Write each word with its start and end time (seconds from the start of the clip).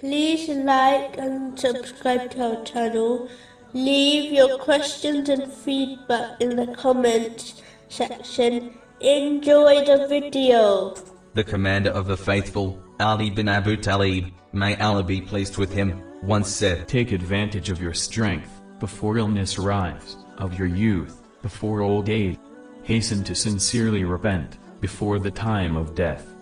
Please 0.00 0.50
like 0.50 1.16
and 1.16 1.58
subscribe 1.58 2.30
to 2.32 2.58
our 2.58 2.64
channel. 2.64 3.30
Leave 3.72 4.30
your 4.30 4.58
questions 4.58 5.30
and 5.30 5.50
feedback 5.50 6.38
in 6.38 6.54
the 6.54 6.66
comments 6.74 7.62
section. 7.88 8.74
Enjoy 9.00 9.86
the 9.86 10.06
video. 10.06 10.94
The 11.32 11.44
commander 11.44 11.88
of 11.88 12.08
the 12.08 12.16
faithful, 12.16 12.78
Ali 13.00 13.30
bin 13.30 13.48
Abu 13.48 13.78
Talib, 13.78 14.26
may 14.52 14.76
Allah 14.76 15.02
be 15.02 15.22
pleased 15.22 15.56
with 15.56 15.72
him, 15.72 16.02
once 16.22 16.50
said, 16.50 16.86
Take 16.86 17.12
advantage 17.12 17.70
of 17.70 17.80
your 17.80 17.94
strength, 17.94 18.60
before 18.78 19.16
illness 19.16 19.58
arrives, 19.58 20.18
of 20.36 20.58
your 20.58 20.68
youth, 20.68 21.22
before 21.40 21.80
old 21.80 22.10
age. 22.10 22.38
Hasten 22.82 23.24
to 23.24 23.34
sincerely 23.34 24.04
repent, 24.04 24.58
before 24.82 25.18
the 25.18 25.30
time 25.30 25.74
of 25.74 25.94
death. 25.94 26.34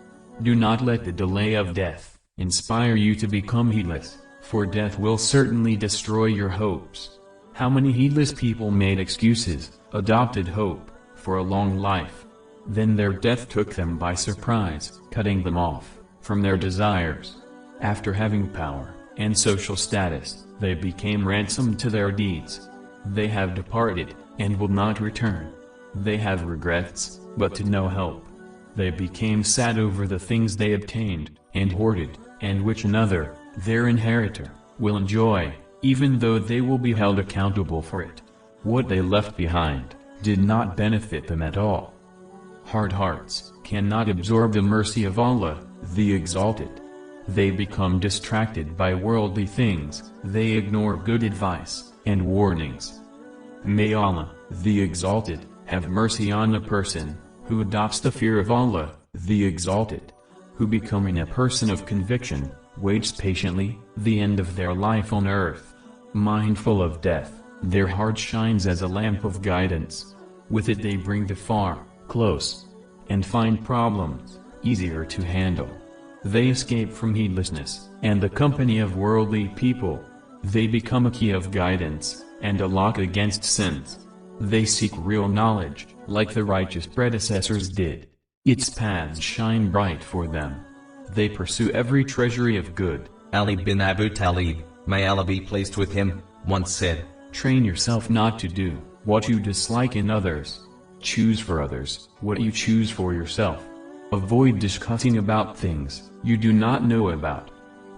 Do 0.42 0.56
not 0.56 0.82
let 0.82 1.04
the 1.04 1.12
delay 1.12 1.54
of 1.54 1.72
death, 1.72 2.18
inspire 2.38 2.96
you 2.96 3.14
to 3.14 3.28
become 3.28 3.70
heedless, 3.70 4.18
for 4.40 4.66
death 4.66 4.98
will 4.98 5.18
certainly 5.18 5.76
destroy 5.76 6.26
your 6.26 6.48
hopes. 6.48 7.18
How 7.52 7.70
many 7.70 7.92
heedless 7.92 8.32
people 8.32 8.70
made 8.70 8.98
excuses, 8.98 9.78
adopted 9.92 10.48
hope, 10.48 10.90
for 11.14 11.36
a 11.36 11.42
long 11.42 11.78
life. 11.78 12.26
Then 12.66 12.96
their 12.96 13.12
death 13.12 13.48
took 13.48 13.74
them 13.74 13.98
by 13.98 14.14
surprise, 14.14 15.00
cutting 15.10 15.42
them 15.42 15.56
off, 15.56 16.00
from 16.20 16.42
their 16.42 16.56
desires. 16.56 17.36
After 17.80 18.12
having 18.12 18.48
power, 18.48 18.94
and 19.16 19.38
social 19.38 19.76
status, 19.76 20.46
they 20.60 20.74
became 20.74 21.26
ransomed 21.26 21.78
to 21.80 21.90
their 21.90 22.10
deeds. 22.10 22.68
They 23.06 23.28
have 23.28 23.54
departed, 23.54 24.14
and 24.38 24.58
will 24.58 24.68
not 24.68 25.00
return. 25.00 25.52
They 25.94 26.16
have 26.16 26.44
regrets, 26.44 27.20
but 27.36 27.54
to 27.56 27.64
no 27.64 27.88
help. 27.88 28.26
They 28.74 28.90
became 28.90 29.44
sad 29.44 29.78
over 29.78 30.06
the 30.06 30.18
things 30.18 30.56
they 30.56 30.72
obtained, 30.72 31.38
and 31.54 31.72
hoarded, 31.72 32.18
and 32.40 32.62
which 32.62 32.84
another, 32.84 33.36
their 33.58 33.88
inheritor, 33.88 34.50
will 34.78 34.96
enjoy, 34.96 35.54
even 35.82 36.18
though 36.18 36.38
they 36.38 36.60
will 36.60 36.78
be 36.78 36.92
held 36.92 37.18
accountable 37.18 37.82
for 37.82 38.02
it. 38.02 38.22
What 38.62 38.88
they 38.88 39.00
left 39.00 39.36
behind, 39.36 39.94
did 40.22 40.42
not 40.42 40.76
benefit 40.76 41.26
them 41.26 41.42
at 41.42 41.58
all. 41.58 41.92
Hard 42.64 42.92
hearts, 42.92 43.52
cannot 43.62 44.08
absorb 44.08 44.54
the 44.54 44.62
mercy 44.62 45.04
of 45.04 45.18
Allah, 45.18 45.66
the 45.94 46.12
Exalted. 46.14 46.80
They 47.28 47.50
become 47.50 48.00
distracted 48.00 48.76
by 48.76 48.94
worldly 48.94 49.46
things, 49.46 50.10
they 50.24 50.52
ignore 50.52 50.96
good 50.96 51.22
advice, 51.22 51.92
and 52.06 52.24
warnings. 52.24 53.00
May 53.64 53.92
Allah, 53.92 54.34
the 54.50 54.80
Exalted, 54.80 55.46
have 55.66 55.88
mercy 55.88 56.32
on 56.32 56.54
a 56.54 56.60
person, 56.60 57.18
who 57.44 57.60
adopts 57.60 58.00
the 58.00 58.10
fear 58.10 58.38
of 58.38 58.50
Allah, 58.50 58.94
the 59.12 59.44
Exalted. 59.44 60.13
Who 60.56 60.66
becoming 60.66 61.18
a 61.18 61.26
person 61.26 61.70
of 61.70 61.84
conviction, 61.84 62.52
waits 62.76 63.10
patiently, 63.10 63.78
the 63.96 64.20
end 64.20 64.38
of 64.38 64.54
their 64.54 64.72
life 64.72 65.12
on 65.12 65.26
earth. 65.26 65.74
Mindful 66.12 66.80
of 66.80 67.00
death, 67.00 67.42
their 67.62 67.88
heart 67.88 68.16
shines 68.16 68.66
as 68.66 68.82
a 68.82 68.88
lamp 68.88 69.24
of 69.24 69.42
guidance. 69.42 70.14
With 70.50 70.68
it 70.68 70.80
they 70.80 70.96
bring 70.96 71.26
the 71.26 71.34
far, 71.34 71.84
close, 72.06 72.66
and 73.08 73.26
find 73.26 73.64
problems, 73.64 74.38
easier 74.62 75.04
to 75.04 75.24
handle. 75.24 75.68
They 76.24 76.48
escape 76.48 76.92
from 76.92 77.14
heedlessness, 77.14 77.88
and 78.02 78.20
the 78.20 78.28
company 78.28 78.78
of 78.78 78.96
worldly 78.96 79.48
people. 79.56 80.04
They 80.44 80.66
become 80.66 81.06
a 81.06 81.10
key 81.10 81.30
of 81.30 81.50
guidance, 81.50 82.24
and 82.42 82.60
a 82.60 82.66
lock 82.66 82.98
against 82.98 83.42
sins. 83.42 83.98
They 84.40 84.64
seek 84.66 84.92
real 84.98 85.28
knowledge, 85.28 85.88
like 86.06 86.32
the 86.32 86.44
righteous 86.44 86.86
predecessors 86.86 87.68
did. 87.68 88.08
Its 88.44 88.68
paths 88.68 89.18
shine 89.20 89.70
bright 89.70 90.04
for 90.04 90.26
them. 90.26 90.62
They 91.12 91.30
pursue 91.30 91.70
every 91.70 92.04
treasury 92.04 92.58
of 92.58 92.74
good. 92.74 93.08
Ali 93.32 93.56
bin 93.56 93.80
Abu 93.80 94.10
Talib, 94.10 94.58
may 94.86 95.06
Allah 95.06 95.24
be 95.24 95.40
pleased 95.40 95.78
with 95.78 95.90
him, 95.90 96.22
once 96.46 96.70
said, 96.70 97.06
Train 97.32 97.64
yourself 97.64 98.10
not 98.10 98.38
to 98.40 98.48
do 98.48 98.72
what 99.04 99.30
you 99.30 99.40
dislike 99.40 99.96
in 99.96 100.10
others. 100.10 100.60
Choose 101.00 101.40
for 101.40 101.62
others 101.62 102.10
what 102.20 102.38
you 102.38 102.52
choose 102.52 102.90
for 102.90 103.14
yourself. 103.14 103.64
Avoid 104.12 104.58
discussing 104.58 105.16
about 105.16 105.56
things 105.56 106.10
you 106.22 106.36
do 106.36 106.52
not 106.52 106.84
know 106.84 107.08
about, 107.10 107.50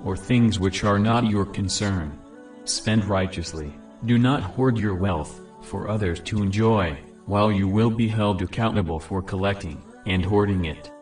or 0.05 0.17
things 0.17 0.61
which 0.61 0.85
are 0.85 1.01
not 1.01 1.27
your 1.29 1.45
concern. 1.45 2.17
Spend 2.63 3.05
righteously, 3.07 3.75
do 4.05 4.17
not 4.17 4.45
hoard 4.45 4.79
your 4.79 4.95
wealth, 4.95 5.41
for 5.63 5.89
others 5.89 6.21
to 6.21 6.41
enjoy, 6.41 6.97
while 7.25 7.51
you 7.51 7.67
will 7.67 7.91
be 7.91 8.07
held 8.07 8.43
accountable 8.43 9.01
for 9.01 9.21
collecting 9.21 9.83
and 10.07 10.25
hoarding 10.25 10.65
it. 10.65 10.96